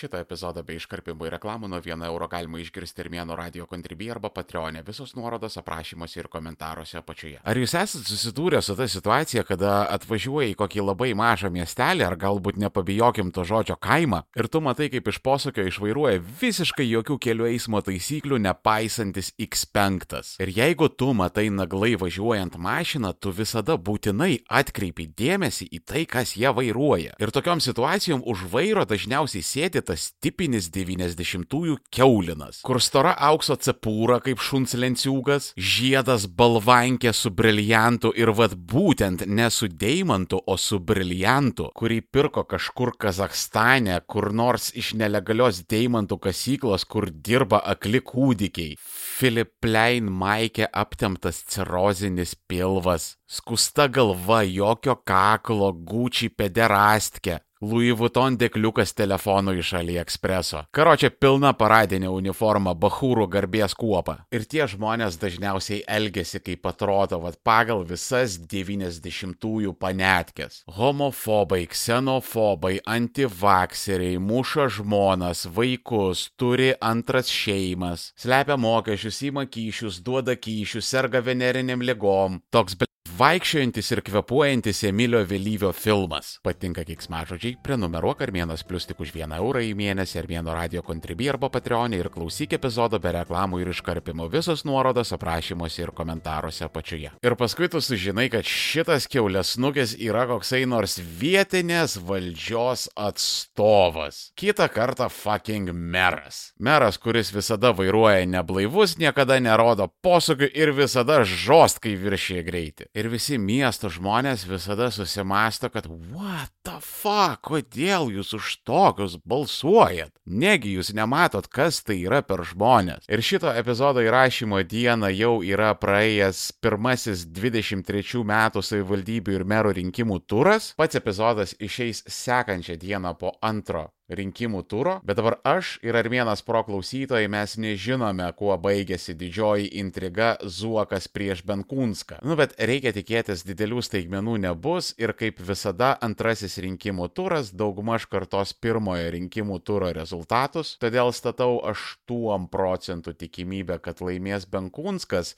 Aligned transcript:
Šitą 0.00 0.16
epizodą 0.22 0.62
bei 0.64 0.78
iškarpimų 0.80 1.26
ir 1.28 1.34
reklamų 1.34 1.68
nuo 1.68 1.78
1 1.84 2.00
euro 2.06 2.24
galima 2.30 2.56
išgirsti 2.62 3.02
ir 3.02 3.10
mėno 3.12 3.34
radio 3.36 3.66
kontribį 3.68 4.06
arba 4.14 4.30
patreonė. 4.32 4.80
Visos 4.86 5.10
nuorodos 5.12 5.58
aprašymuose 5.60 6.22
ir 6.22 6.28
komentaruose 6.32 6.96
apačioje. 6.96 7.42
Ar 7.44 7.58
jūs 7.60 7.74
esate 7.76 8.08
susidūrę 8.08 8.62
su 8.64 8.72
ta 8.78 8.86
situacija, 8.88 9.44
kada 9.44 9.82
atvažiuoji 9.92 10.54
į 10.54 10.56
kokį 10.56 10.84
labai 10.86 11.10
mažą 11.18 11.50
miestelį, 11.52 12.06
ar 12.06 12.16
galbūt 12.22 12.56
nepabijokim 12.62 13.28
to 13.36 13.44
žodžio 13.44 13.76
kaimą, 13.76 14.22
ir 14.40 14.48
tu 14.48 14.62
matai, 14.64 14.88
kaip 14.94 15.10
iš 15.12 15.18
posūkio 15.20 15.66
išvairuoja 15.68 16.22
visiškai 16.40 16.88
jokių 16.88 17.18
kelių 17.20 17.50
eismo 17.50 17.84
taisyklių 17.84 18.40
nepaisantis 18.46 19.34
X5. 19.36 20.40
Ir 20.40 20.54
jeigu 20.56 20.88
tu 20.88 21.10
matai 21.12 21.50
naglai 21.52 21.92
važiuojant 22.00 22.56
mašiną, 22.56 23.12
tu 23.20 23.34
visada 23.36 23.76
būtinai 23.76 24.46
atkreipi 24.48 25.10
dėmesį 25.12 25.68
į 25.68 25.84
tai, 25.84 26.06
kas 26.08 26.38
jie 26.40 26.48
vairuoja. 26.56 27.20
Ir 27.20 27.36
tokiom 27.36 27.60
situacijom 27.60 28.24
už 28.24 28.48
vairo 28.48 28.88
dažniausiai 28.88 29.44
sėdi 29.44 29.84
tas 29.90 30.10
tipinis 30.22 30.68
90-ųjų 30.70 31.76
keulinas, 31.90 32.60
kur 32.66 32.78
stora 32.82 33.16
aukso 33.30 33.56
cepūra 33.58 34.20
kaip 34.22 34.38
šuns 34.44 34.76
lenciūgas, 34.78 35.50
žiedas 35.58 36.28
balvankė 36.38 37.10
su 37.16 37.32
briliantu 37.34 38.12
ir 38.14 38.30
vad 38.38 38.54
būtent 38.54 39.26
ne 39.26 39.48
su 39.50 39.66
deimantu, 39.66 40.38
o 40.46 40.54
su 40.60 40.78
briliantu, 40.78 41.70
kurį 41.74 42.00
pirko 42.14 42.46
kažkur 42.46 42.94
Kazakstane, 43.00 43.98
kur 44.06 44.30
nors 44.36 44.70
iš 44.78 44.92
nelegalios 45.00 45.64
deimantų 45.70 46.20
kasyklos, 46.28 46.86
kur 46.86 47.08
dirba 47.10 47.62
akli 47.74 48.02
kūdikiai. 48.04 48.78
Philip 49.18 49.56
Plein 49.60 50.10
maikė 50.22 50.70
aptemtas 50.70 51.42
cirozinis 51.50 52.36
pilvas, 52.48 53.16
skusta 53.26 53.88
galva, 53.90 54.44
jokio 54.46 55.00
kaklo, 55.02 55.72
gučiai 55.74 56.30
pederastke, 56.30 57.40
Louis 57.60 57.92
Vuitton 57.92 58.38
dėkliukas 58.40 58.94
telefonų 58.96 59.52
iš 59.60 59.74
AliExpreso. 59.76 60.62
Karočią 60.72 61.10
pilna 61.12 61.50
paradinė 61.52 62.08
uniforma, 62.08 62.72
bahūrų 62.72 63.26
garbės 63.34 63.74
kuopa. 63.76 64.14
Ir 64.32 64.46
tie 64.48 64.62
žmonės 64.64 65.18
dažniausiai 65.20 65.82
elgesi 65.84 66.40
kaip 66.40 66.64
atrodo, 66.70 67.18
vad 67.20 67.36
pagal 67.44 67.84
visas 67.84 68.38
90-ųjų 68.40 69.74
panetkės. 69.76 70.62
Homofobai, 70.72 71.66
ksenofobai, 71.68 72.78
antivakseriai, 72.88 74.16
muša 74.16 74.70
žmonas, 74.80 75.44
vaikus, 75.52 76.30
turi 76.40 76.72
antras 76.80 77.28
šeimas, 77.28 78.14
slepia 78.16 78.56
mokesčius, 78.56 79.20
įma 79.28 79.44
kyšius, 79.52 80.00
duoda 80.00 80.32
kyšius, 80.32 80.88
serga 80.88 81.20
veneriniam 81.28 81.84
ligom. 81.84 82.40
Toks 82.48 82.80
vaikščiojantis 83.20 83.90
ir 83.92 84.00
kvepuojantis 84.00 84.78
Emilio 84.88 85.18
Vėlyvio 85.28 85.74
filmas. 85.76 86.38
Patinka 86.46 86.86
kiksmažodžiai, 86.88 87.58
prenumeruok 87.60 88.22
Armėnas 88.24 88.62
Plus 88.64 88.86
tik 88.88 89.02
už 89.04 89.10
vieną 89.12 89.36
eurą 89.42 89.60
į 89.66 89.74
mėnesį 89.76 90.22
Armėno 90.22 90.54
radio 90.56 90.80
kontribį 90.86 91.28
arba 91.34 91.50
Patreonė 91.52 91.98
ir 92.00 92.08
klausyk 92.14 92.54
epizodo 92.56 92.96
be 93.02 93.12
reklamų 93.18 93.60
ir 93.60 93.72
iškarpimo. 93.74 94.30
Visos 94.32 94.64
nuorodos 94.64 95.12
aprašymuose 95.12 95.82
ir 95.82 95.92
komentaruose 95.96 96.64
apačioje. 96.64 97.10
Ir 97.20 97.36
paskui 97.36 97.68
tu 97.68 97.82
sužinai, 97.84 98.30
kad 98.32 98.48
šitas 98.48 99.04
keulės 99.10 99.52
nukės 99.60 99.92
yra 100.00 100.24
koksai 100.30 100.62
nors 100.70 100.96
vietinės 101.20 101.98
valdžios 102.00 102.86
atstovas. 102.96 104.30
Kita 104.40 104.70
kartą 104.72 105.10
fucking 105.12 105.74
meras. 105.74 106.54
Meras, 106.56 106.96
kuris 106.96 107.34
visada 107.36 107.74
vairuoja 107.76 108.24
neblaivus, 108.24 108.96
niekada 108.96 109.36
nerodo 109.44 109.90
posūkių 110.00 110.48
ir 110.56 110.72
visada 110.80 111.20
žost, 111.28 111.84
kai 111.84 111.98
viršyje 112.00 112.48
greitį. 112.48 112.90
Ir 112.96 113.09
visi 113.10 113.38
miesto 113.38 113.90
žmonės 113.92 114.46
visada 114.48 114.88
susimasto, 114.94 115.68
kad 115.72 115.88
what 116.14 116.52
the 116.66 116.78
fuck, 116.80 117.42
kodėl 117.44 118.10
jūs 118.14 118.32
už 118.38 118.50
tokius 118.68 119.18
balsuojat? 119.28 120.14
Negi 120.24 120.76
jūs 120.76 120.92
nematot, 120.96 121.48
kas 121.50 121.82
tai 121.84 121.98
yra 122.04 122.22
per 122.26 122.44
žmonės. 122.46 123.06
Ir 123.10 123.22
šito 123.24 123.52
epizodo 123.52 124.04
įrašymo 124.06 124.62
dieną 124.70 125.12
jau 125.12 125.34
yra 125.46 125.72
praėjęs 125.78 126.46
pirmasis 126.62 127.26
23 127.28 128.24
metų 128.32 128.64
savivaldybių 128.64 129.38
ir 129.38 129.46
merų 129.54 129.76
rinkimų 129.82 130.22
turas. 130.30 130.72
Pats 130.80 131.00
epizodas 131.00 131.56
išeis 131.58 132.04
sekančią 132.06 132.78
dieną 132.80 133.16
po 133.18 133.36
antro 133.42 133.90
rinkimų 134.10 134.62
turo, 134.68 134.98
bet 135.06 135.18
dabar 135.20 135.38
aš 135.46 135.76
ir 135.86 135.96
Armėnas 135.98 136.42
pro 136.46 136.62
klausytojai 136.66 137.28
mes 137.30 137.56
nežinome, 137.60 138.26
kuo 138.38 138.56
baigėsi 138.60 139.14
didžioji 139.18 139.70
intriga 139.80 140.32
Zuokas 140.42 141.08
prieš 141.08 141.44
Benkūnską. 141.48 142.20
Nu, 142.26 142.36
bet 142.40 142.56
reikia 142.58 142.92
tikėtis 142.96 143.44
didelių 143.48 143.84
staigmenų 143.86 144.36
nebus 144.46 144.92
ir 145.00 145.14
kaip 145.18 145.40
visada 145.46 145.92
antrasis 146.02 146.58
rinkimų 146.62 147.10
turas 147.14 147.54
daugmaž 147.54 148.08
kartos 148.10 148.54
pirmojo 148.54 149.10
rinkimų 149.16 149.60
turo 149.64 149.92
rezultatus, 149.96 150.76
todėl 150.82 151.14
statau 151.16 151.60
8 151.70 152.50
procentų 152.50 153.16
tikimybę, 153.24 153.80
kad 153.82 154.02
laimės 154.04 154.48
Benkūnskas 154.50 155.36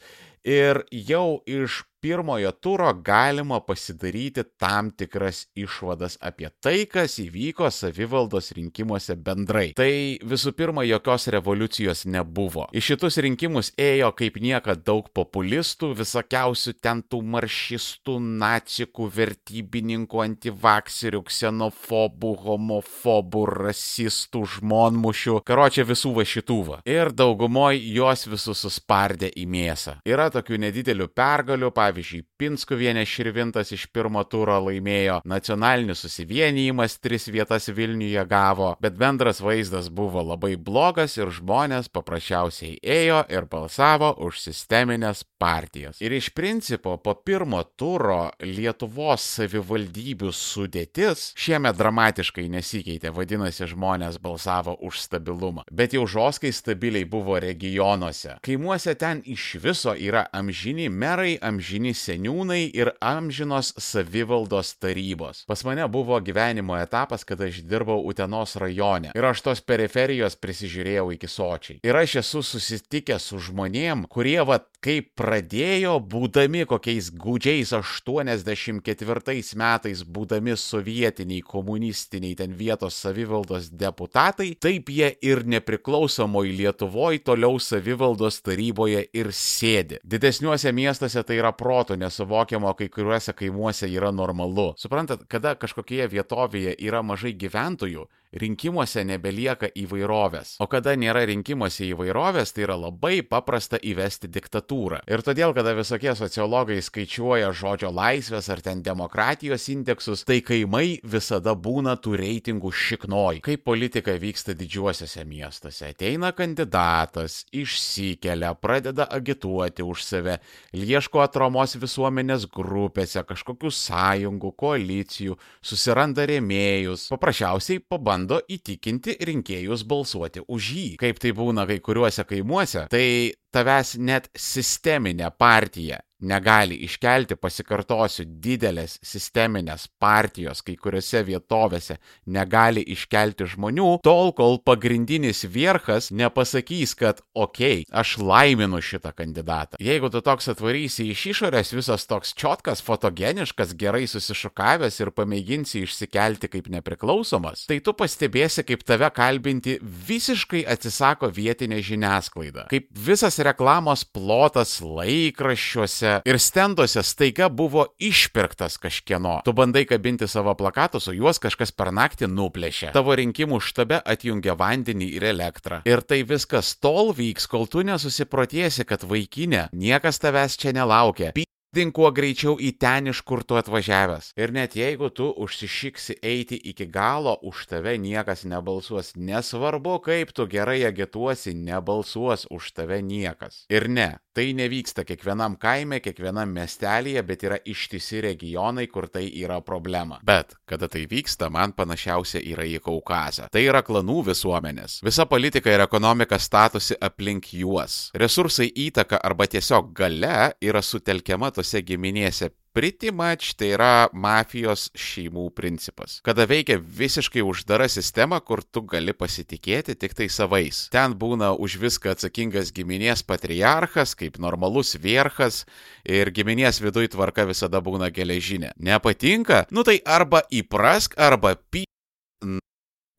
ir 0.49 0.85
jau 0.91 1.43
iš 1.47 1.83
pirmojo 2.03 2.51
turo 2.53 2.93
galima 2.95 3.61
pasidaryti 3.61 4.43
tam 4.59 4.91
tikras 4.91 5.47
išvadas 5.55 6.17
apie 6.21 6.49
tai, 6.61 6.83
kas 6.91 7.15
įvyko 7.23 7.69
savivaldos 7.71 8.51
rinkimuose 8.57 9.15
bendrai. 9.15 9.69
Tai 9.79 9.91
visų 10.27 10.51
pirma, 10.59 10.83
jokios 10.83 11.29
revoliucijos 11.31 12.03
nebuvo. 12.11 12.67
Į 12.75 12.83
šitus 12.83 13.21
rinkimus 13.23 13.71
ėjo 13.79 14.11
kaip 14.19 14.41
niekad 14.43 14.83
daug 14.83 15.13
populistų, 15.15 15.93
visokiausių 16.01 16.75
ten 16.83 17.05
tų 17.07 17.21
maršistų, 17.37 18.17
nacikų, 18.43 19.07
vertybininkų, 19.21 20.25
antivakserių, 20.27 21.23
ksenofobų, 21.31 22.35
homofobų, 22.49 23.45
rasistų, 23.69 24.43
žmonmušių, 24.57 25.39
karočią 25.47 25.87
visų 25.93 26.15
va 26.19 26.27
šitų 26.35 26.59
va. 26.67 26.83
Ir 26.83 27.15
daugumoji 27.15 27.95
juos 27.95 28.27
visus 28.27 28.67
suspardė 28.67 29.31
į 29.39 29.47
mėsą. 29.47 30.01
Yra 30.09 30.33
tokių 30.35 30.59
nedidelių 30.67 31.13
pergalių, 31.15 31.71
pavyzdžiui, 31.71 31.92
Pinskuvienė 32.41 33.05
Širvintas 33.07 33.73
iš 33.75 33.87
pirmo 33.93 34.23
turo 34.25 34.59
laimėjo, 34.67 35.21
nacionalinis 35.29 36.05
susivienijimas 36.05 36.99
tris 37.03 37.29
vietas 37.33 37.69
Vilniuje 37.69 38.25
gavo, 38.31 38.73
bet 38.81 38.97
bendras 38.99 39.43
vaizdas 39.45 39.91
buvo 39.93 40.23
labai 40.23 40.55
blogas 40.57 41.17
ir 41.19 41.33
žmonės 41.35 41.91
paprasčiausiai 41.93 42.79
ėjo 42.83 43.23
ir 43.33 43.49
balsavo 43.51 44.13
už 44.23 44.41
sisteminės 44.47 45.25
partijas. 45.43 45.99
Ir 46.01 46.15
iš 46.15 46.31
principo 46.35 46.97
po 47.03 47.15
pirmo 47.19 47.63
turo 47.77 48.31
Lietuvos 48.43 49.25
savivaldybių 49.37 50.31
sudėtis 50.31 51.33
šiemet 51.39 51.77
dramatiškai 51.79 52.47
nesikeitė, 52.53 53.11
vadinasi, 53.15 53.67
žmonės 53.73 54.21
balsavo 54.23 54.77
už 54.87 55.01
stabilumą. 55.03 55.67
Bet 55.73 55.97
jau 55.97 56.07
žoskai 56.07 56.53
stabiliai 56.55 57.05
buvo 57.09 57.41
regionuose. 57.43 58.39
Kaimuose 58.47 58.95
ten 58.95 59.25
iš 59.27 59.57
viso 59.63 59.97
yra 59.99 60.29
amžini 60.33 60.87
merai, 60.89 61.35
amžini 61.43 61.82
seniūnai 61.91 62.63
ir 62.71 62.93
amžinos 63.03 63.73
savivaldos 63.83 64.77
tarybos. 64.79 65.43
Pas 65.51 65.65
mane 65.67 65.89
buvo 65.91 66.21
gyvenimo 66.23 66.79
etapas, 66.79 67.27
kada 67.27 67.51
aš 67.51 67.65
dirbau 67.67 67.99
Utenos 68.07 68.55
rajone 68.63 69.11
ir 69.19 69.27
aš 69.27 69.43
tos 69.43 69.65
periferijos 69.67 70.39
prisižiūrėjau 70.39 71.09
iki 71.17 71.29
sočiai. 71.29 71.81
Ir 71.83 71.99
aš 71.99 72.21
esu 72.23 72.45
susitikęs 72.47 73.33
su 73.33 73.43
žmonėm, 73.51 74.07
kurie 74.13 74.39
va 74.47 74.63
kaip 74.83 75.13
pradėjo, 75.19 75.97
būdami 76.11 76.65
kokiais 76.67 77.11
gudžiais 77.15 77.71
84 77.77 79.55
metais, 79.59 80.03
būdami 80.03 80.57
sovietiniai, 80.59 81.43
komunistiniai 81.47 82.35
ten 82.39 82.57
vietos 82.59 82.99
savivaldos 83.05 83.71
deputatai, 83.71 84.53
taip 84.59 84.91
jie 84.91 85.13
ir 85.23 85.45
nepriklausomoji 85.47 86.57
Lietuvoje 86.59 87.23
toliau 87.27 87.61
savivaldos 87.63 88.41
taryboje 88.43 89.05
ir 89.15 89.31
sėdi. 89.37 90.01
Didesniuose 90.03 90.73
miestuose 90.75 91.23
tai 91.23 91.39
yra 91.39 91.53
proto 91.73 91.97
nesuvokiamo, 91.97 92.75
kai 92.77 92.89
kuriuose 92.93 93.33
kaimuose 93.33 93.89
yra 93.89 94.11
normalu. 94.13 94.75
Suprantat, 94.77 95.25
kada 95.33 95.55
kažkokioje 95.57 96.11
vietovėje 96.13 96.75
yra 96.85 97.01
mažai 97.01 97.33
gyventojų, 97.33 98.05
rinkimuose 98.33 99.05
nebelieka 99.05 99.69
įvairovės. 99.77 100.57
O 100.63 100.69
kada 100.71 100.95
nėra 100.99 101.25
rinkimuose 101.29 101.85
įvairovės, 101.91 102.55
tai 102.55 102.65
yra 102.67 102.77
labai 102.81 103.21
paprasta 103.27 103.79
įvesti 103.79 104.31
diktatūrą. 104.33 105.03
Ir 105.11 105.25
todėl, 105.25 105.53
kada 105.57 105.75
visokie 105.77 106.15
sociologai 106.17 106.81
skaičiuoja 106.83 107.53
žodžio 107.57 107.93
laisvės 107.93 108.49
ar 108.53 108.63
ten 108.65 108.83
demokratijos 108.85 109.69
indeksus, 109.73 110.25
tai 110.29 110.41
kaimai 110.45 111.01
visada 111.05 111.55
būna 111.55 111.97
tų 112.01 112.17
reitingų 112.23 112.73
šiknoj. 112.73 113.43
Kaip 113.45 113.65
politika 113.69 114.17
vyksta 114.17 114.57
didžiuosiuose 114.57 115.27
miestuose. 115.29 115.93
Ateina 115.93 116.33
kandidatas, 116.37 117.43
išsikelia, 117.53 118.55
pradeda 118.57 119.07
agituoti 119.13 119.85
už 119.85 120.07
save, 120.07 120.39
ieško 120.73 121.23
atramos 121.25 121.77
visuomenės 121.77 122.49
grupėse, 122.53 123.23
kažkokių 123.29 123.73
sąjungų, 123.77 124.53
koalicijų, 124.59 125.37
susiranda 125.65 126.25
rėmėjus, 126.29 127.09
paprasčiausiai 127.13 127.83
pabando 127.83 128.22
bando 128.23 128.41
įtikinti 128.49 129.17
rinkėjus 129.27 129.83
balsuoti 129.89 130.45
už 130.47 130.71
jį. 130.77 130.87
Kaip 131.01 131.19
tai 131.19 131.33
būna 131.35 131.67
kai 131.67 131.81
kuriuose 131.83 132.25
kaimuose, 132.25 132.87
tai 132.91 133.35
tavęs 133.53 133.97
net 133.99 134.31
sisteminė 134.37 135.31
partija 135.39 136.01
negali 136.23 136.79
iškelti, 136.87 137.37
pasikartosiu, 137.41 138.27
didelės 138.43 138.99
sisteminės 139.05 139.89
partijos 140.01 140.63
kai 140.65 140.77
kuriuose 140.81 141.23
vietovėse 141.27 141.99
negali 142.27 142.85
iškelti 142.95 143.47
žmonių, 143.55 143.99
tol 144.07 144.33
kol 144.37 144.59
pagrindinis 144.65 145.45
vierchas 145.51 146.11
nepasakys, 146.15 146.95
kad 146.99 147.23
okei, 147.35 147.83
okay, 147.83 147.89
aš 147.91 148.17
laiminu 148.23 148.81
šitą 148.83 149.13
kandidatą. 149.17 149.81
Jeigu 149.83 150.11
tu 150.13 150.23
toks 150.25 150.51
atvarysi 150.53 151.09
iš 151.13 151.27
išorės, 151.35 151.75
visas 151.75 152.07
toks 152.11 152.35
čiotkas, 152.39 152.83
fotogeniškas, 152.85 153.75
gerai 153.79 154.05
susišukavęs 154.11 155.01
ir 155.03 155.13
pamėginsi 155.15 155.83
išsikelti 155.87 156.51
kaip 156.53 156.71
nepriklausomas, 156.73 157.67
tai 157.71 157.81
tu 157.85 157.95
pastebėsi, 157.97 158.65
kaip 158.69 158.85
tave 158.87 159.11
kalbinti 159.15 159.79
visiškai 159.83 160.65
atsisako 160.71 161.31
vietinė 161.35 161.83
žiniasklaida. 161.85 162.69
Kaip 162.73 162.89
visas 162.93 163.39
reklamos 163.43 164.05
plotas 164.09 164.79
laikraščiuose 164.83 166.12
ir 166.29 166.39
stenduose 166.43 167.03
staiga 167.07 167.49
buvo 167.49 167.87
išpirktas 168.03 168.79
kažkieno. 168.83 169.39
Tu 169.47 169.55
bandai 169.57 169.85
kabinti 169.89 170.29
savo 170.29 170.55
plakatus, 170.59 171.09
o 171.09 171.17
juos 171.17 171.41
kažkas 171.43 171.73
per 171.77 171.93
naktį 171.95 172.29
nuplėšė. 172.33 172.93
Tavo 172.97 173.17
rinkimų 173.19 173.63
štabe 173.63 174.03
atjungia 174.05 174.57
vandenį 174.59 175.13
ir 175.17 175.29
elektrą. 175.33 175.83
Ir 175.89 176.05
tai 176.05 176.23
viskas 176.29 176.75
tol 176.83 177.15
vyks, 177.17 177.49
kol 177.49 177.69
tu 177.71 177.87
nesusiprotiesi, 177.87 178.87
kad 178.89 179.07
vaikinė, 179.09 179.69
niekas 179.73 180.23
tavęs 180.23 180.59
čia 180.61 180.77
nelaukia. 180.77 181.33
Dink 181.73 181.95
kuo 181.97 182.11
greičiau 182.13 182.59
į 182.61 182.75
ten, 182.77 183.07
iš 183.09 183.23
kur 183.25 183.41
tu 183.49 183.57
atvažiavęs. 183.57 184.35
Ir 184.37 184.51
net 184.53 184.75
jeigu 184.77 185.09
tu 185.09 185.31
užsišyksi 185.41 186.19
eiti 186.21 186.59
iki 186.69 186.85
galo, 186.85 187.33
už 187.49 187.63
tave 187.71 187.95
niekas 187.97 188.45
nebalsuos. 188.45 189.15
Nesvarbu, 189.17 189.95
kaip 190.05 190.35
tu 190.37 190.45
gerai 190.53 190.83
agituosi, 190.85 191.55
nebalsuos 191.57 192.45
už 192.53 192.75
tave 192.77 193.01
niekas. 193.01 193.65
Ir 193.73 193.89
ne, 193.89 194.11
tai 194.35 194.53
nevyksta 194.57 195.05
kiekvienam 195.05 195.57
kaime, 195.61 196.01
kiekvienam 196.05 196.53
miestelėje, 196.57 197.23
bet 197.29 197.45
yra 197.47 197.59
ištisi 197.69 198.23
regionai, 198.25 198.87
kur 198.93 199.09
tai 199.13 199.27
yra 199.43 199.61
problema. 199.65 200.21
Bet, 200.25 200.57
kada 200.69 200.89
tai 200.93 201.05
vyksta, 201.11 201.51
man 201.53 201.75
panašiausia 201.77 202.43
yra 202.53 202.67
į 202.69 202.81
Kaukazą. 202.85 203.51
Tai 203.53 203.63
yra 203.65 203.83
klanų 203.85 204.23
visuomenės. 204.31 205.01
Visa 205.05 205.27
politika 205.29 205.73
ir 205.73 205.85
ekonomika 205.85 206.39
statosi 206.41 206.97
aplink 207.01 207.53
juos. 207.57 208.11
Resursai 208.19 208.71
įtaka 208.87 209.21
arba 209.23 209.47
tiesiog 209.51 209.93
gale 209.97 210.53
yra 210.63 210.83
sutelkiama 210.83 211.53
tose 211.53 211.85
giminėse 211.85 212.53
pretty 212.73 213.11
much 213.13 213.55
tai 213.59 213.73
yra 213.77 214.09
mafijos 214.13 214.89
šeimų 214.97 215.49
principas. 215.57 216.19
Kada 216.27 216.47
veikia 216.49 216.79
visiškai 216.81 217.45
uždara 217.45 217.89
sistema, 217.93 218.41
kur 218.41 218.63
tu 218.65 218.83
gali 218.89 219.15
pasitikėti 219.17 219.97
tik 219.99 220.17
tai 220.19 220.29
savais. 220.33 220.87
Ten 220.93 221.17
būna 221.19 221.53
už 221.55 221.79
viską 221.83 222.17
atsakingas 222.17 222.73
giminės 222.75 223.25
patriarchas, 223.27 224.17
kaip 224.19 224.41
normalus 224.43 224.97
vierchas 225.01 225.65
ir 226.05 226.33
giminės 226.35 226.81
viduje 226.83 227.13
tvarka 227.13 227.47
visada 227.49 227.83
būna 227.85 228.11
geležinė. 228.15 228.73
Nepatinka? 228.81 229.67
Nu 229.71 229.85
tai 229.87 230.01
arba 230.05 230.45
įprask, 230.51 231.19
arba 231.21 231.57
pi 231.71 231.87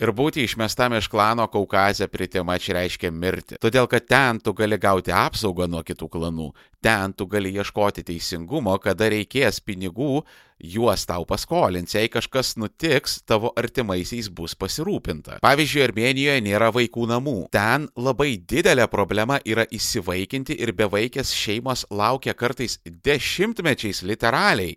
Ir 0.01 0.09
būti 0.09 0.41
išmestam 0.41 0.95
iš 0.97 1.05
klano 1.05 1.45
Kaukazė 1.53 2.07
pritimač 2.09 2.65
reiškia 2.73 3.11
mirti. 3.13 3.59
Todėl, 3.61 3.85
kad 3.87 4.07
ten 4.09 4.39
tu 4.41 4.53
gali 4.57 4.79
gauti 4.81 5.13
apsaugą 5.13 5.67
nuo 5.69 5.83
kitų 5.85 6.07
klanų, 6.15 6.47
ten 6.81 7.13
tu 7.13 7.27
gali 7.29 7.51
ieškoti 7.53 8.01
teisingumo, 8.07 8.73
kada 8.81 9.11
reikės 9.13 9.61
pinigų, 9.61 10.23
juos 10.57 11.05
tau 11.05 11.27
paskolins, 11.29 11.93
jei 11.93 12.09
kažkas 12.09 12.55
nutiks, 12.57 13.19
tavo 13.29 13.53
artimaisiais 13.59 14.31
bus 14.33 14.57
pasirūpinta. 14.57 15.37
Pavyzdžiui, 15.45 15.85
Armenijoje 15.85 16.41
nėra 16.41 16.71
vaikų 16.73 17.05
namų. 17.13 17.37
Ten 17.53 17.85
labai 17.93 18.33
didelė 18.41 18.89
problema 18.89 19.37
yra 19.45 19.67
įsivaikinti 19.69 20.57
ir 20.57 20.73
bevaikės 20.73 21.35
šeimos 21.37 21.85
laukia 21.93 22.33
kartais 22.33 22.79
dešimtmečiais 22.83 24.01
literaliai 24.09 24.73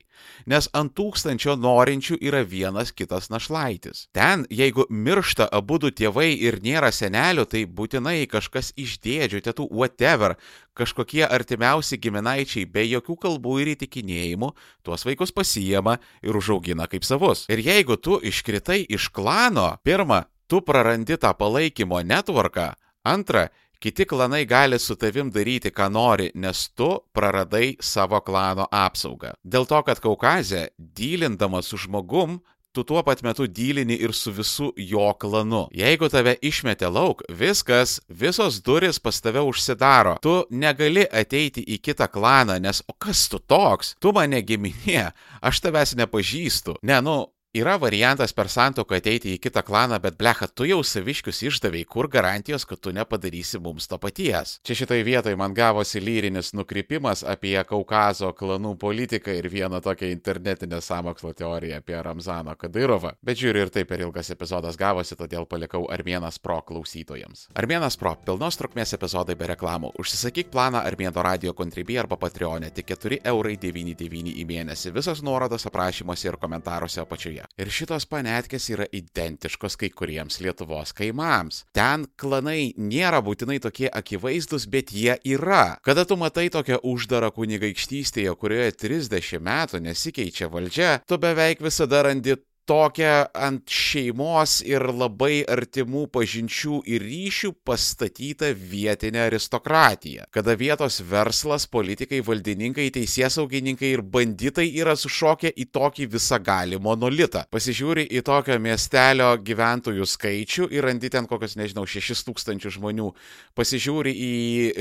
nes 0.47 0.69
ant 0.77 0.93
tūkstančio 0.97 1.57
norinčių 1.61 2.19
yra 2.21 2.43
vienas 2.47 2.93
kitas 2.93 3.31
našlaitis. 3.33 4.07
Ten, 4.17 4.47
jeigu 4.51 4.87
miršta 4.91 5.49
abu 5.53 5.79
du 5.83 5.91
tėvai 5.91 6.33
ir 6.35 6.61
nėra 6.65 6.93
senelių, 6.95 7.47
tai 7.51 7.65
būtinai 7.67 8.27
kažkas 8.31 8.73
iš 8.77 8.99
dėdžių, 9.05 9.43
tėtų, 9.49 9.69
whatever, 9.71 10.37
kažkokie 10.77 11.25
artimiausi 11.27 11.99
giminaičiai 12.01 12.69
be 12.69 12.85
jokių 12.87 13.17
kalbų 13.27 13.59
ir 13.65 13.73
įtikinėjimų 13.75 14.53
tuos 14.87 15.07
vaikus 15.09 15.33
pasijama 15.33 15.99
ir 16.23 16.37
užaugina 16.37 16.89
kaip 16.91 17.07
savus. 17.07 17.47
Ir 17.53 17.65
jeigu 17.65 17.97
tu 17.97 18.21
iškritai 18.21 18.83
iš 18.89 19.09
klano, 19.15 19.73
pirmą, 19.87 20.25
tu 20.47 20.61
prarandi 20.63 21.17
tą 21.19 21.33
palaikymo 21.35 22.03
netvarką, 22.07 22.75
antra, 23.07 23.49
Kiti 23.81 24.07
klanai 24.09 24.45
gali 24.49 24.79
su 24.79 24.97
tavim 24.97 25.31
daryti, 25.31 25.71
ką 25.71 25.91
nori, 25.93 26.31
nes 26.35 26.69
tu 26.75 26.89
praradai 27.13 27.77
savo 27.81 28.21
klano 28.25 28.69
apsaugą. 28.73 29.35
Dėl 29.45 29.69
to, 29.69 29.83
kad 29.85 30.01
Kaukazė, 30.01 30.69
dylindamas 30.79 31.69
su 31.71 31.81
žmogum, 31.85 32.39
tu 32.77 32.85
tuo 32.85 33.03
pat 33.03 33.23
metu 33.25 33.47
dylini 33.49 33.97
ir 34.05 34.13
su 34.13 34.33
visu 34.33 34.73
jo 34.77 35.07
klanu. 35.21 35.63
Jeigu 35.73 36.11
tave 36.13 36.35
išmetė 36.45 36.91
lauk, 36.93 37.23
viskas, 37.29 38.01
visos 38.09 38.59
duris 38.61 39.01
pas 39.01 39.21
tave 39.25 39.41
užsidaro. 39.41 40.19
Tu 40.21 40.35
negali 40.51 41.07
ateiti 41.09 41.65
į 41.65 41.79
kitą 41.81 42.11
klaną, 42.13 42.59
nes 42.61 42.83
o 42.85 42.93
kas 42.93 43.27
tu 43.33 43.41
toks? 43.41 43.95
Tu 44.01 44.13
mane 44.13 44.43
giminė, 44.45 45.07
aš 45.41 45.63
tavęs 45.65 45.97
nepažįstu. 46.03 46.77
Ne, 46.85 47.01
nu, 47.01 47.17
Yra 47.57 47.79
variantas 47.81 48.35
per 48.37 48.51
santoką 48.53 48.99
ateiti 48.99 49.31
į 49.33 49.39
kitą 49.41 49.63
klaną, 49.65 49.97
bet 50.05 50.19
blecha, 50.21 50.45
tu 50.45 50.67
jau 50.69 50.83
saviškius 50.85 51.39
išdavėjai, 51.49 51.87
kur 51.89 52.05
garantijos, 52.13 52.67
kad 52.69 52.83
tu 52.85 52.91
nepadarysi 52.93 53.57
mums 53.65 53.87
to 53.89 53.97
paties. 53.97 54.59
Čia 54.61 54.75
šitai 54.83 54.99
vietai 55.07 55.33
man 55.41 55.55
gavosi 55.57 56.03
lyrinis 56.05 56.53
nukrypimas 56.53 57.23
apie 57.25 57.55
Kaukazo 57.65 58.35
klanų 58.37 58.75
politiką 58.83 59.33
ir 59.39 59.49
vieną 59.49 59.81
tokią 59.87 60.11
internetinę 60.13 60.83
samokslo 60.85 61.33
teoriją 61.33 61.79
apie 61.81 61.97
Ramzano 61.97 62.53
Kadairovą. 62.61 63.15
Bet 63.25 63.41
žiūriu 63.41 63.65
ir 63.65 63.73
taip 63.73 63.89
per 63.89 64.05
ilgas 64.05 64.29
epizodas 64.37 64.77
gavosi, 64.77 65.17
todėl 65.17 65.49
palikau 65.49 65.89
Armėnas 65.89 66.37
Pro 66.37 66.59
klausytojams. 66.61 67.47
Armėnas 67.57 67.97
Pro- 67.97 68.19
pilnos 68.27 68.61
trukmės 68.61 68.93
epizodai 68.99 69.35
be 69.35 69.49
reklamų. 69.55 69.95
Užsisakyk 69.97 70.53
planą 70.53 70.85
Armėno 70.85 71.25
radio 71.25 71.57
kontribį 71.57 72.03
arba 72.05 72.21
Patreonė 72.21 72.69
tik 72.75 72.93
4,99 72.93 73.25
eurai 73.33 73.57
į 73.57 74.45
mėnesį. 74.45 74.93
Visos 74.93 75.23
nuorodos 75.23 75.65
aprašymuose 75.65 76.29
ir 76.29 76.37
komentaruose 76.37 77.01
apačioje. 77.01 77.46
Ir 77.57 77.71
šitos 77.73 78.09
panetkės 78.11 78.69
yra 78.75 78.87
identiškos 78.93 79.79
kai 79.81 79.91
kuriems 79.95 80.41
Lietuvos 80.45 80.93
kaimams. 80.97 81.63
Ten 81.77 82.09
klanai 82.21 82.73
nėra 82.77 83.23
būtinai 83.25 83.61
tokie 83.65 83.87
akivaizdus, 83.89 84.67
bet 84.73 84.93
jie 84.93 85.17
yra. 85.25 85.79
Kada 85.87 86.05
tu 86.05 86.19
matai 86.21 86.49
tokią 86.53 86.83
uždarą 86.85 87.31
kunigaikštystėje, 87.37 88.35
kurioje 88.41 88.75
30 88.87 89.41
metų 89.47 89.83
nesikeičia 89.87 90.51
valdžia, 90.53 90.93
tu 91.09 91.19
beveik 91.23 91.65
visada 91.65 92.03
randi 92.09 92.37
tokią 92.67 93.13
ant 93.35 93.71
šeimos 93.71 94.59
ir 94.67 94.83
labai 94.91 95.45
artimų 95.47 96.07
pažinčių 96.15 96.81
ir 96.91 97.05
ryšių 97.07 97.53
pastatytą 97.67 98.51
vietinę 98.59 99.23
aristokratiją, 99.29 100.27
kada 100.35 100.57
vietos 100.59 100.99
verslas, 101.07 101.69
politikai, 101.71 102.21
valdininkai, 102.27 102.89
teisėsaugininkai 102.95 103.93
ir 103.95 104.03
banditai 104.03 104.67
yra 104.81 104.97
sušokę 104.99 105.53
į 105.55 105.69
tokį 105.75 106.09
visagalį 106.17 106.81
monolitą. 106.83 107.45
Pasižiūri 107.55 108.09
į 108.19 108.25
tokio 108.27 108.59
miestelio 108.63 109.31
gyventojų 109.47 110.07
skaičių 110.17 110.71
ir 110.75 110.87
randi 110.91 111.11
ten 111.15 111.31
kokius, 111.31 111.57
nežinau, 111.61 111.87
6 111.87 112.27
tūkstančių 112.27 112.75
žmonių, 112.79 113.13
pasižiūri 113.59 114.15
į 114.27 114.33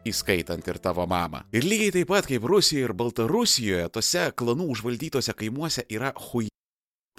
įskaitant 0.07 0.67
ir 0.67 0.79
tavo 0.81 1.05
mamą. 1.09 1.43
Ir 1.53 1.65
lygiai 1.67 1.95
taip 1.99 2.11
pat 2.13 2.29
kaip 2.29 2.45
Rusijoje 2.47 2.89
ir 2.89 2.95
Baltarusijoje, 2.97 3.89
tose 3.93 4.29
klanų 4.37 4.69
užvaldytose 4.75 5.35
kaimuose 5.37 5.85
yra 5.89 6.13
hui 6.29 6.47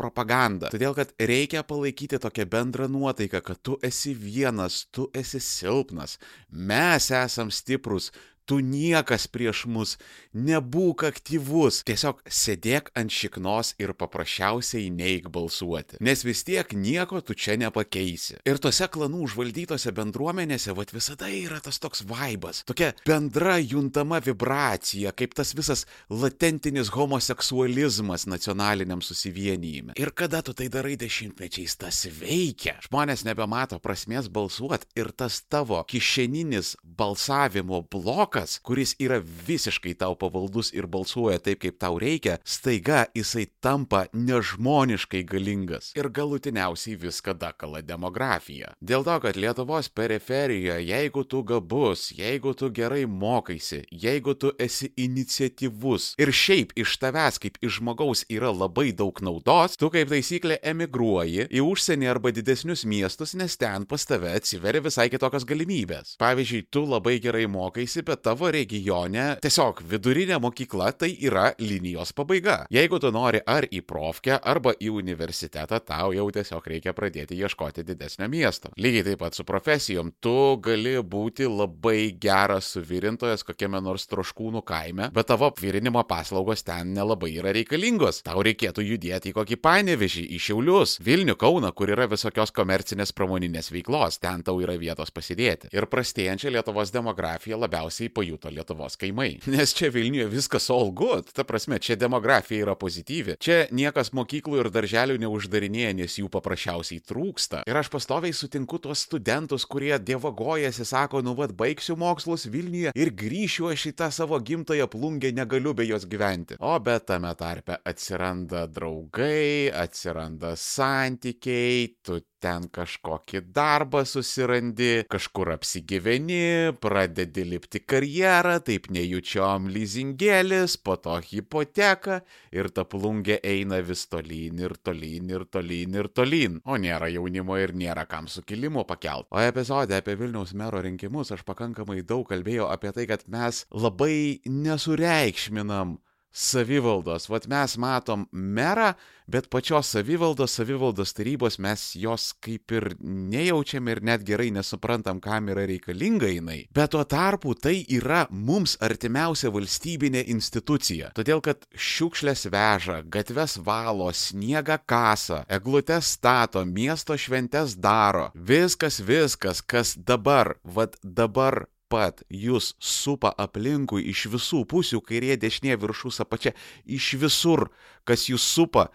propaganda. 0.00 0.70
Todėl, 0.72 0.96
kad 0.96 1.12
reikia 1.20 1.62
palaikyti 1.66 2.20
tokią 2.22 2.48
bendrą 2.50 2.88
nuotaiką, 2.90 3.42
kad 3.44 3.60
tu 3.62 3.76
esi 3.86 4.14
vienas, 4.16 4.86
tu 4.94 5.08
esi 5.16 5.42
silpnas, 5.44 6.16
mes 6.50 7.10
esam 7.14 7.52
stiprus, 7.52 8.10
tu 8.48 8.60
niekas 8.64 9.26
prieš 9.30 9.64
mus, 9.70 9.96
nebūk 10.34 11.04
aktyvus, 11.08 11.82
tiesiog 11.88 12.22
sėdėk 12.26 12.90
ant 12.98 13.12
šiknos 13.12 13.74
ir 13.82 13.94
paprasčiausiai 13.98 14.90
neik 14.94 15.28
balsuoti, 15.32 16.00
nes 16.00 16.24
vis 16.26 16.44
tiek 16.46 16.72
nieko 16.74 17.20
tu 17.24 17.34
čia 17.34 17.58
nepakeisi. 17.60 18.40
Ir 18.48 18.60
tose 18.62 18.88
klanų 18.90 19.24
užvaldytose 19.28 19.92
bendruomenėse, 19.96 20.74
vad 20.76 20.94
visada 20.94 21.30
yra 21.30 21.60
tas 21.64 21.80
toks 21.82 22.04
vaibas, 22.08 22.64
tokia 22.68 22.92
bendra 23.06 23.58
juntama 23.60 24.20
vibracija, 24.24 25.12
kaip 25.16 25.36
tas 25.38 25.54
visas 25.56 25.86
latentinis 26.10 26.90
homoseksualizmas 26.94 28.26
nacionaliniam 28.30 29.02
susivienijime. 29.04 29.94
Ir 30.00 30.14
kada 30.16 30.42
tu 30.42 30.54
tai 30.56 30.68
darai 30.72 30.96
dešimtmečiais, 31.00 31.76
tas 31.80 32.04
veikia. 32.20 32.78
Žmonės 32.86 33.24
nebemato 33.28 33.78
prasmės 33.82 34.30
balsuoti 34.32 34.88
ir 34.98 35.12
tas 35.12 35.40
tavo 35.48 35.80
kišeninis 35.88 36.76
balsavimo 36.84 37.82
blokas, 37.90 38.39
vaikas, 38.40 38.58
kuris 38.62 38.94
yra 38.98 39.20
visiškai 39.46 39.94
tau 39.94 40.14
pavaldus 40.14 40.72
ir 40.72 40.86
balsuoja 40.86 41.38
taip, 41.38 41.60
kaip 41.60 41.78
tau 41.78 41.98
reikia, 41.98 42.38
staiga 42.44 43.06
jisai 43.14 43.46
tampa 43.60 44.06
nežmoniškai 44.12 45.22
galingas. 45.24 45.92
Ir 45.96 46.08
galutiniausiai 46.08 46.96
viską 46.96 47.34
dakala 47.34 47.82
demografija. 47.82 48.74
Dėl 48.80 49.04
to, 49.04 49.18
kad 49.20 49.36
Lietuvos 49.36 49.88
periferijoje, 49.88 50.86
jeigu 50.86 51.24
tu 51.24 51.42
gabus, 51.42 52.10
jeigu 52.16 52.54
tu 52.54 52.70
gerai 52.70 53.06
mokaisi, 53.06 53.84
jeigu 53.90 54.34
tu 54.34 54.52
esi 54.58 54.92
iniciatyvus 54.96 56.14
ir 56.18 56.32
šiaip 56.32 56.72
iš 56.76 56.96
tavęs 57.00 57.40
kaip 57.40 57.58
iš 57.60 57.80
žmogaus 57.80 58.24
yra 58.28 58.50
labai 58.50 58.92
daug 58.92 59.20
naudos, 59.22 59.76
tu 59.76 59.90
kaip 59.90 60.10
taisyklė 60.10 60.60
emigruoji 60.62 61.48
į 61.50 61.64
užsienį 61.64 62.10
arba 62.10 62.32
didesnius 62.32 62.84
miestus, 62.84 63.34
nes 63.34 63.56
ten 63.60 63.86
pas 63.86 64.04
tave 64.06 64.32
atsiveria 64.32 64.82
visai 64.84 65.08
kitokios 65.12 65.46
galimybės. 65.48 66.16
Pavyzdžiui, 66.20 66.66
tu 66.70 66.84
labai 66.88 67.18
gerai 67.22 67.46
mokaisi, 67.50 68.04
bet 68.06 68.19
tavo 68.22 68.50
regione 68.52 69.26
tiesiog 69.42 69.82
vidurinė 69.90 70.38
mokykla 70.42 70.92
tai 71.00 71.10
yra 71.26 71.50
linijos 71.58 72.12
pabaiga. 72.16 72.64
Jeigu 72.72 73.00
tu 73.02 73.10
nori 73.14 73.40
ar 73.46 73.66
į 73.70 73.82
profkę, 73.86 74.36
arba 74.38 74.74
į 74.76 74.92
universitetą, 75.00 75.80
tau 75.86 76.12
jau 76.16 76.26
tiesiog 76.34 76.66
reikia 76.72 76.94
pradėti 76.96 77.38
ieškoti 77.40 77.84
didesnio 77.86 78.28
miesto. 78.30 78.72
Lygiai 78.80 79.06
taip 79.10 79.22
pat 79.22 79.36
su 79.36 79.44
profesijom. 79.48 80.12
Tu 80.20 80.36
gali 80.64 80.96
būti 81.02 81.48
labai 81.48 82.12
geras 82.20 82.70
suvirintojas 82.74 83.44
kokiame 83.46 83.80
nors 83.84 84.06
troškūnų 84.10 84.62
kaime, 84.66 85.10
bet 85.14 85.30
tavo 85.30 85.48
apvirinimo 85.50 86.02
paslaugos 86.08 86.64
ten 86.66 86.94
nelabai 86.96 87.32
yra 87.40 87.54
reikalingos. 87.56 88.22
Tau 88.26 88.44
reikėtų 88.46 88.84
judėti 88.86 89.32
į 89.32 89.36
kokį 89.38 89.60
panevežį, 89.64 90.26
į 90.36 90.40
Šiaulius, 90.46 90.98
Vilnių, 91.04 91.36
Kauną, 91.40 91.72
kur 91.76 91.92
yra 91.94 92.08
visokios 92.10 92.52
komercinės 92.54 93.14
pramoninės 93.16 93.70
veiklos, 93.72 94.20
ten 94.22 94.44
tau 94.46 94.60
yra 94.62 94.76
vietos 94.80 95.12
pasidėti. 95.14 95.70
Ir 95.74 95.88
prastėjančią 95.90 96.52
Lietuvos 96.54 96.92
demografiją 96.94 97.58
labiausiai 97.60 98.09
pajuto 98.12 98.50
Lietuvos 98.52 98.96
kaimai. 99.00 99.38
Nes 99.54 99.74
čia 99.76 99.90
Vilniuje 99.94 100.28
viskas 100.30 100.68
all 100.72 100.92
good, 100.96 101.30
ta 101.34 101.44
prasme, 101.46 101.78
čia 101.82 101.96
demografija 102.00 102.66
yra 102.66 102.76
pozityvi. 102.78 103.36
Čia 103.40 103.58
niekas 103.74 104.12
mokyklų 104.16 104.62
ir 104.64 104.70
darželių 104.74 105.18
neuždarinėja, 105.24 105.94
nes 106.00 106.18
jų 106.20 106.30
paprasčiausiai 106.32 107.02
trūksta. 107.06 107.64
Ir 107.70 107.80
aš 107.80 107.90
pastoviai 107.92 108.34
sutinku 108.36 108.80
tuos 108.82 109.04
studentus, 109.06 109.66
kurie 109.68 109.94
dievagojasi, 109.98 110.86
sako, 110.88 111.22
nu 111.26 111.34
vad 111.38 111.54
baigsiu 111.58 111.96
mokslus 112.00 112.46
Vilniuje 112.50 112.94
ir 112.98 113.12
grįšiu 113.16 113.70
aš 113.72 113.90
į 113.90 113.94
tą 114.02 114.10
savo 114.14 114.38
gimtąją 114.40 114.88
plungę, 114.90 115.32
negaliu 115.36 115.74
be 115.76 115.86
jos 115.88 116.06
gyventi. 116.10 116.58
O 116.60 116.74
bet 116.82 117.08
tame 117.10 117.32
tarpe 117.38 117.78
atsiranda 117.86 118.66
draugai, 118.70 119.70
atsiranda 119.74 120.54
santykiai, 120.58 121.88
tu 122.04 122.20
ten 122.40 122.66
kažkokį 122.72 123.42
darbą 123.54 124.02
susirandi, 124.08 125.04
kažkur 125.12 125.52
apsigyveni, 125.54 126.72
pradedi 126.80 127.44
lipti 127.48 127.82
karjerą, 127.84 128.56
taip 128.66 128.88
nejučiom 128.94 129.68
lizingėlis, 129.72 130.78
po 130.80 130.96
to 131.00 131.18
hipoteka 131.30 132.20
ir 132.56 132.70
ta 132.74 132.86
plungė 132.88 133.40
eina 133.46 133.80
vis 133.84 134.06
tolyn 134.10 134.64
ir 134.64 134.76
tolyn 134.82 135.30
ir 135.34 135.46
tolyn 135.52 136.00
ir 136.00 136.10
tolyn. 136.16 136.60
O 136.64 136.80
nėra 136.80 137.10
jaunimo 137.12 137.58
ir 137.60 137.74
nėra 137.76 138.06
kam 138.10 138.28
sukilimo 138.30 138.86
pakelt. 138.88 139.28
O 139.30 139.40
epizode 139.42 139.96
apie 139.96 140.16
Vilniaus 140.20 140.54
mero 140.56 140.80
rinkimus 140.82 141.34
aš 141.36 141.44
pakankamai 141.46 142.00
daug 142.02 142.26
kalbėjau 142.28 142.70
apie 142.72 142.94
tai, 142.96 143.08
kad 143.10 143.26
mes 143.30 143.64
labai 143.70 144.40
nesureikšminam 144.48 145.98
savivaldos. 146.32 147.28
Vat 147.28 147.46
mes 147.50 147.76
matom 147.76 148.26
merą, 148.32 148.92
bet 149.30 149.48
pačios 149.50 149.90
savivaldos, 149.94 150.54
savivaldos 150.58 151.12
tarybos 151.14 151.58
mes 151.62 151.92
jos 151.94 152.32
kaip 152.42 152.72
ir 152.74 152.86
nejaučiam 153.00 153.88
ir 153.88 154.02
net 154.02 154.24
gerai 154.26 154.50
nesuprantam, 154.54 155.20
kam 155.20 155.50
yra 155.52 155.66
reikalinga 155.70 156.30
jinai. 156.30 156.60
Bet 156.74 156.92
tuo 156.94 157.04
tarpu 157.04 157.54
tai 157.54 157.84
yra 157.88 158.26
mums 158.30 158.76
artimiausia 158.82 159.52
valstybinė 159.54 160.24
institucija. 160.34 161.12
Todėl, 161.14 161.42
kad 161.44 161.66
šiukšlės 161.74 162.46
veža, 162.50 163.00
gatves 163.06 163.58
valo, 163.66 164.10
sniegą 164.14 164.80
kasa, 164.86 165.44
eglutes 165.48 166.14
stato, 166.16 166.64
miesto 166.66 167.18
šventes 167.18 167.76
daro. 167.78 168.30
Viskas, 168.34 169.00
viskas, 169.02 169.62
kas 169.62 169.94
dabar, 169.94 170.56
vad 170.64 170.98
dabar 171.02 171.66
pat 171.90 172.24
jūs 172.30 172.72
supa 172.78 173.32
aplinkui 173.44 174.06
iš 174.12 174.28
visų 174.32 174.64
pusių, 174.70 175.02
kairė, 175.04 175.36
dešinė, 175.40 175.76
viršus, 175.82 176.22
apačia, 176.24 176.54
iš 176.86 177.12
visur, 177.20 177.68
kas 178.08 178.28
jūs 178.30 178.46
supa, 178.46 178.88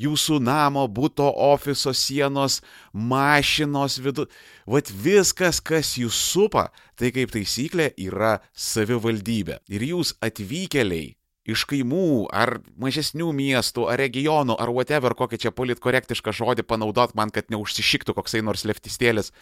jūsų 0.00 0.40
namo, 0.42 0.84
būto, 0.90 1.26
ofiso 1.30 1.94
sienos, 1.94 2.60
mašinos 2.92 3.98
vidu. 4.02 4.28
Vat 4.66 4.90
viskas, 4.90 5.60
kas 5.60 5.94
jūs 5.98 6.18
supa, 6.32 6.68
tai 6.98 7.12
kaip 7.14 7.34
taisyklė 7.34 7.92
yra 8.06 8.38
savivaldybė. 8.52 9.60
Ir 9.70 9.86
jūs 9.94 10.14
atvykėliai 10.24 11.14
iš 11.44 11.66
kaimų, 11.68 12.28
ar 12.32 12.58
mažesnių 12.80 13.30
miestų, 13.36 13.88
ar 13.92 14.00
regionų, 14.00 14.56
ar 14.60 14.72
whatever, 14.72 15.14
kokį 15.16 15.40
čia 15.44 15.52
politkorektišką 15.54 16.32
žodį 16.34 16.64
panaudot 16.68 17.14
man, 17.18 17.32
kad 17.34 17.52
neužsišiktų 17.52 18.16
koksai 18.16 18.42
nors 18.46 18.64
leftistėlis. 18.68 19.32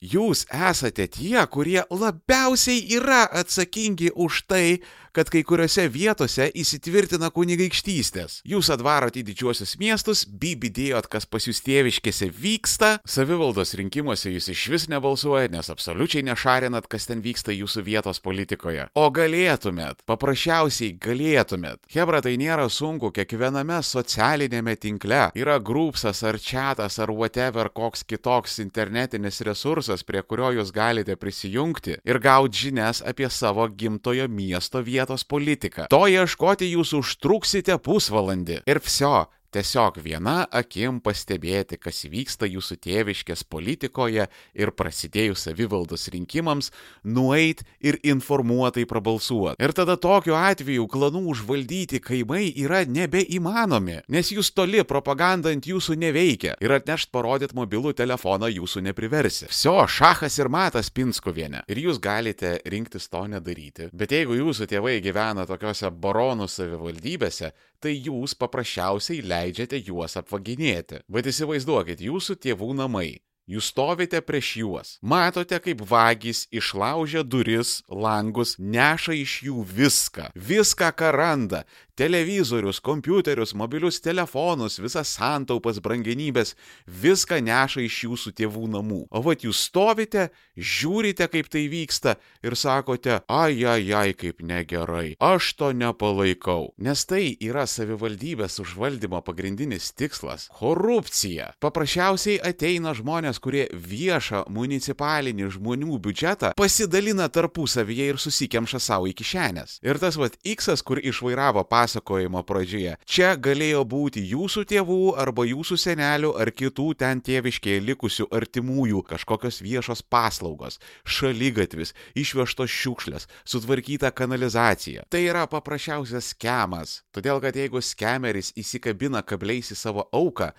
Jūs 0.00 0.46
esate 0.48 1.06
tie, 1.12 1.36
kurie 1.52 1.82
labiausiai 1.90 2.80
yra 2.96 3.26
atsakingi 3.42 4.14
už 4.16 4.44
tai, 4.48 4.80
kad 5.12 5.30
kai 5.30 5.42
kuriuose 5.46 5.88
vietose 5.90 6.46
įsitvirtina 6.54 7.32
kunigaikštystės. 7.34 8.40
Jūs 8.46 8.70
atvarot 8.70 9.16
į 9.18 9.24
didžiuosius 9.26 9.74
miestus, 9.80 10.22
bibidėjot, 10.24 11.08
kas 11.10 11.26
pas 11.26 11.46
jūs 11.48 11.62
tėviškėse 11.66 12.30
vyksta, 12.30 12.92
savivaldos 13.02 13.74
rinkimuose 13.78 14.30
jūs 14.30 14.50
iš 14.54 14.66
vis 14.70 14.86
nebalsuojat, 14.92 15.50
nes 15.54 15.72
absoliučiai 15.72 16.22
nešarinat, 16.30 16.86
kas 16.90 17.10
ten 17.10 17.24
vyksta 17.24 17.54
jūsų 17.56 17.84
vietos 17.90 18.22
politikoje. 18.22 18.86
O 18.94 19.08
galėtumėt, 19.10 20.04
paprasčiausiai 20.06 20.94
galėtumėt. 20.94 21.49
Hebra, 21.90 22.20
tai 22.22 22.36
nėra 22.40 22.68
sunku, 22.70 23.10
kiekviename 23.14 23.80
socialinėme 23.86 24.76
tinkle 24.80 25.22
yra 25.38 25.58
grupsas 25.58 26.22
ar 26.26 26.38
čatas 26.38 26.98
ar 27.02 27.12
whatever 27.14 27.70
koks 27.74 28.04
kitoks 28.04 28.58
internetinis 28.62 29.40
resursas, 29.46 30.04
prie 30.06 30.22
kurio 30.22 30.52
jūs 30.58 30.72
galite 30.74 31.16
prisijungti 31.16 31.98
ir 32.04 32.20
gauti 32.22 32.66
žinias 32.66 33.02
apie 33.06 33.28
savo 33.30 33.66
gimtojo 33.68 34.28
miesto 34.28 34.82
vietos 34.84 35.24
politiką. 35.24 35.88
To 35.90 36.06
ieškoti 36.10 36.70
jūs 36.74 36.94
užtruksite 37.00 37.78
pusvalandį. 37.82 38.62
Ir 38.70 38.80
vsio, 38.84 39.26
Tiesiog 39.50 39.96
viena 39.98 40.44
akim 40.54 41.00
pastebėti, 41.02 41.74
kas 41.82 42.04
vyksta 42.06 42.46
jūsų 42.46 42.76
tėviškės 42.84 43.40
politikoje 43.50 44.28
ir 44.54 44.70
prasidėjus 44.78 45.48
savivaldos 45.48 46.06
rinkimams, 46.14 46.68
nueit 47.02 47.64
ir 47.82 47.98
informuotai 48.06 48.84
prabalsuoti. 48.86 49.58
Ir 49.58 49.74
tada 49.74 49.96
tokiu 49.98 50.36
atveju 50.38 50.86
klanų 50.92 51.24
užvaldyti 51.32 51.98
kaimai 52.04 52.44
yra 52.62 52.84
nebeįmanomi, 52.86 54.04
nes 54.06 54.30
jūs 54.30 54.52
toli 54.54 54.84
propaganda 54.86 55.50
ant 55.50 55.66
jūsų 55.66 55.98
neveikia 55.98 56.54
ir 56.62 56.76
atnešt 56.76 57.10
parodyt 57.10 57.56
mobilų 57.58 57.96
telefoną 57.98 58.52
jūsų 58.54 58.84
nepriversi. 58.86 59.48
Vsio, 59.50 59.80
šachas 59.90 60.38
ir 60.38 60.52
matas 60.52 60.92
Pinskuvienė. 60.94 61.64
Ir 61.66 61.82
jūs 61.88 61.98
galite 61.98 62.60
rinktis 62.70 63.10
to 63.10 63.24
nedaryti. 63.34 63.90
Bet 63.90 64.14
jeigu 64.14 64.38
jūsų 64.38 64.70
tėvai 64.70 65.00
gyvena 65.02 65.42
tokiuose 65.50 65.90
baronų 65.90 66.46
savivaldybėse, 66.46 67.50
tai 67.80 67.96
jūs 67.96 68.36
paprasčiausiai 68.38 69.24
leidžiate 69.24 69.80
juos 69.86 70.18
apvaginėti. 70.20 71.02
Bet 71.08 71.28
įsivaizduokit, 71.32 72.04
jūsų 72.04 72.36
tėvų 72.44 72.74
namai 72.82 73.08
Jūs 73.50 73.72
stovite 73.72 74.20
prieš 74.22 74.48
juos, 74.60 74.90
matote, 75.02 75.58
kaip 75.58 75.80
vagys 75.90 76.44
išlaužia 76.54 77.24
duris, 77.26 77.80
langus, 77.90 78.54
neša 78.62 79.16
iš 79.18 79.32
jų 79.48 79.64
viską, 79.66 80.28
viską, 80.38 80.92
ką 80.94 81.10
randa- 81.10 81.64
televizorius, 82.00 82.78
kompiuterius, 82.80 83.52
mobilius 83.52 84.00
telefonus, 84.00 84.78
visas 84.78 85.10
santaupas, 85.18 85.80
brangenybės- 85.82 86.54
viską 87.02 87.42
neša 87.42 87.82
iš 87.82 87.96
jūsų 88.06 88.30
tėvų 88.38 88.68
namų. 88.70 89.06
O 89.10 89.20
vat 89.20 89.42
jūs 89.42 89.58
stovite, 89.66 90.30
žiūrite, 90.56 91.28
kaip 91.28 91.48
tai 91.48 91.68
vyksta 91.68 92.16
ir 92.42 92.52
sakote, 92.52 93.20
ai, 93.28 93.64
ai, 93.64 93.92
ai, 93.92 94.12
kaip 94.14 94.38
negerai, 94.40 95.16
aš 95.20 95.54
to 95.56 95.72
nepalaikau. 95.72 96.72
Nes 96.78 97.04
tai 97.04 97.36
yra 97.40 97.66
savivaldybės 97.66 98.60
užvaldymo 98.62 99.20
pagrindinis 99.24 99.92
tikslas- 99.92 100.48
korupcija. 100.60 101.52
Paprasčiausiai 101.60 102.40
ateina 102.40 102.94
žmonės, 102.94 103.39
kurie 103.42 103.66
viešą 103.72 104.44
municipalinį 104.52 105.50
žmonių 105.56 105.98
biudžetą 106.04 106.52
pasidalina 106.58 107.28
tarpusavyje 107.32 108.10
ir 108.12 108.20
susikemša 108.20 108.80
savo 108.82 109.08
į 109.10 109.14
kišenės. 109.18 109.78
Ir 109.86 110.00
tas 110.02 110.18
vad 110.20 110.36
X, 110.44 110.70
kur 110.86 111.00
išvairavo 111.00 111.64
pasakojimo 111.70 112.42
pradžioje, 112.46 112.96
čia 113.04 113.32
galėjo 113.36 113.84
būti 113.88 114.24
jūsų 114.30 114.64
tėvų 114.70 115.00
arba 115.20 115.46
jūsų 115.48 115.78
senelių 115.80 116.34
ar 116.40 116.52
kitų 116.54 116.88
ten 117.00 117.22
tėviškėje 117.24 117.84
likusių 117.88 118.28
artimųjų 118.40 119.04
kažkokios 119.10 119.60
viešos 119.64 120.04
paslaugos, 120.12 120.78
šalygatvis, 121.04 121.94
išvežtos 122.18 122.70
šiukšlės, 122.70 123.28
sutvarkyta 123.44 124.12
kanalizacija. 124.14 125.06
Tai 125.10 125.22
yra 125.24 125.46
paprasčiausias 125.50 126.32
skemas, 126.34 127.00
todėl 127.14 127.40
kad 127.42 127.56
jeigu 127.56 127.82
skemeris 127.84 128.52
įsikabina 128.60 129.24
kabliais 129.26 129.72
į 129.72 129.78
savo 129.78 130.06
auką, 130.12 130.50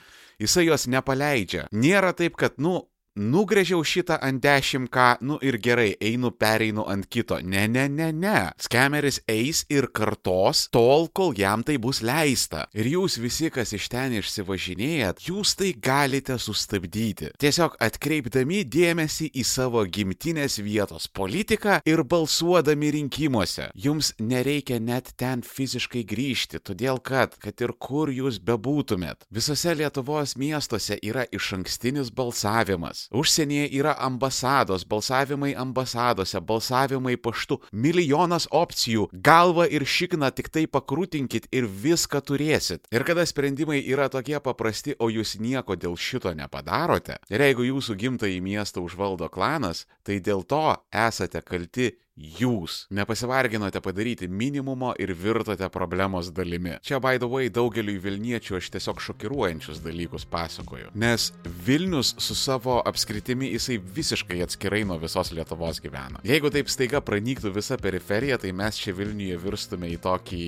jisai 0.42 0.66
jos 0.68 0.88
nepaleidžia. 0.90 1.68
Nėra 1.72 2.14
taip, 2.18 2.38
kad, 2.40 2.58
nu, 2.62 2.71
nugrėžiau 3.16 3.84
šitą 3.84 4.18
ant 4.24 4.42
10k, 4.44 5.22
nu 5.22 5.38
ir 5.44 5.58
gerai, 5.60 5.96
einu 6.00 6.32
pereinu 6.32 6.86
ant 6.88 7.08
kito. 7.12 7.40
Ne, 7.44 7.68
ne, 7.68 7.88
ne, 7.90 8.12
ne. 8.12 8.52
Skemeris 8.62 9.22
eis 9.30 9.66
ir 9.70 9.90
kartos 9.92 10.68
tol, 10.72 11.10
kol 11.14 11.36
jam 11.38 11.64
tai 11.64 11.78
bus 11.82 12.02
leista. 12.06 12.66
Ir 12.74 12.88
jūs 12.94 13.18
visi, 13.22 13.50
kas 13.52 13.74
iš 13.76 13.90
ten 13.92 14.16
išsivažinėjat, 14.20 15.24
jūs 15.28 15.56
tai 15.60 15.74
galite 15.76 16.38
sustabdyti. 16.40 17.34
Tiesiog 17.42 17.76
atkreipdami 17.84 18.64
dėmesį 18.64 19.32
į 19.36 19.46
savo 19.48 19.84
gimtinės 19.84 20.62
vietos 20.64 21.10
politiką 21.12 21.82
ir 21.86 22.04
balsuodami 22.04 22.94
rinkimuose. 22.96 23.70
Jums 23.76 24.14
nereikia 24.20 24.80
net 24.80 25.14
ten 25.20 25.44
fiziškai 25.44 26.06
grįžti, 26.08 26.64
todėl 26.64 27.02
kad, 27.04 27.36
kad 27.42 27.60
ir 27.62 27.76
kur 27.76 28.12
jūs 28.12 28.40
bebūtumėt, 28.40 29.28
visose 29.32 29.76
Lietuvos 29.76 30.38
miestuose 30.40 30.98
yra 31.02 31.26
iš 31.32 31.54
ankstinis 31.58 32.12
balsavimas 32.14 33.01
balsavimas. 33.02 33.08
Užsienyje 33.12 33.70
yra 33.72 33.96
ambasados, 34.00 34.86
balsavimai 34.86 35.56
ambasadose, 35.56 36.40
balsavimai 36.40 37.18
paštu, 37.18 37.60
milijonas 37.72 38.48
opcijų, 38.52 39.10
galva 39.14 39.68
ir 39.68 39.86
šikna 39.86 40.32
tik 40.32 40.50
tai 40.50 40.68
pakrūtinkit 40.68 41.48
ir 41.52 41.66
viską 41.68 42.22
turėsit. 42.22 42.88
Ir 42.92 43.04
kada 43.04 43.26
sprendimai 43.26 43.82
yra 43.86 44.10
tokie 44.10 44.40
paprasti, 44.40 44.96
o 45.00 45.10
jūs 45.10 45.40
nieko 45.40 45.76
dėl 45.76 45.98
šito 45.98 46.34
nepadarote, 46.34 47.18
ir 47.30 47.42
jeigu 47.42 47.64
jūsų 47.64 47.96
gimtąjį 47.96 48.42
miestą 48.42 48.82
užvaldo 48.82 49.30
klanas, 49.30 49.88
tai 50.04 50.20
dėl 50.20 50.44
to 50.44 50.78
esate 50.92 51.42
kalti 51.42 51.98
jūs 52.18 52.86
nepasivarginote 52.92 53.82
padaryti 53.82 54.28
minimumo 54.28 54.94
ir 55.00 55.14
virtote 55.18 55.70
problemos 55.70 56.32
dalimi. 56.34 56.78
Čia, 56.84 57.00
by 57.00 57.20
the 57.22 57.30
way, 57.30 57.50
daugeliui 57.50 58.00
Vilniečių 58.02 58.58
aš 58.60 58.70
tiesiog 58.76 59.02
šokiruojančius 59.02 59.82
dalykus 59.86 60.26
pasakoju. 60.30 60.92
Nes 60.94 61.32
Vilnius 61.66 62.16
su 62.20 62.36
savo 62.36 62.82
apskritimi 62.86 63.52
jisai 63.54 63.80
visiškai 63.80 64.42
atskirai 64.44 64.84
nuo 64.86 65.00
visos 65.02 65.32
Lietuvos 65.32 65.82
gyvena. 65.84 66.22
Jeigu 66.28 66.52
taip 66.54 66.70
staiga 66.72 67.02
pranyktų 67.02 67.54
visa 67.56 67.80
periferija, 67.82 68.38
tai 68.42 68.52
mes 68.52 68.80
čia 68.82 68.96
Vilniuje 68.98 69.40
virstume 69.42 69.92
į 69.96 70.00
tokį 70.04 70.46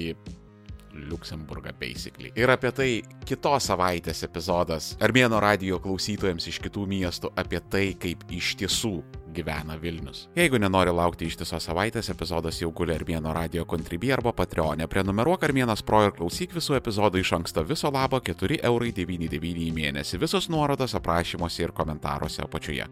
Luksemburgą, 0.93 1.73
basically. 1.79 2.31
Ir 2.35 2.51
apie 2.53 2.71
tai 2.75 2.89
kitos 3.27 3.69
savaitės 3.69 4.23
epizodas 4.27 4.93
Armėno 5.03 5.39
radio 5.43 5.79
klausytojams 5.83 6.47
iš 6.51 6.59
kitų 6.63 6.85
miestų 6.89 7.33
apie 7.39 7.61
tai, 7.69 7.85
kaip 7.99 8.25
iš 8.33 8.53
tiesų 8.61 8.95
gyvena 9.33 9.77
Vilnius. 9.81 10.27
Jeigu 10.37 10.59
nenori 10.61 10.93
laukti 10.93 11.27
ištisos 11.29 11.65
savaitės, 11.65 12.11
epizodas 12.13 12.61
jau 12.61 12.69
guli 12.75 12.93
Armėno 12.95 13.33
radio 13.35 13.65
kontribį 13.65 14.13
arba 14.17 14.33
Patreonė. 14.37 14.87
Prenumeruok 14.91 15.47
Armėnas 15.47 15.83
Pro 15.85 16.03
ir 16.05 16.13
klausyk 16.17 16.53
visų 16.55 16.77
epizodų 16.77 17.23
iš 17.23 17.33
anksto 17.39 17.65
viso 17.65 17.91
labo 17.93 18.21
4,99 18.21 18.61
eurų 18.69 19.67
į 19.67 19.73
mėnesį. 19.79 20.21
Visos 20.21 20.49
nuorodos 20.53 20.95
aprašymuose 20.99 21.65
ir 21.65 21.75
komentaruose 21.75 22.45
apačioje. 22.45 22.87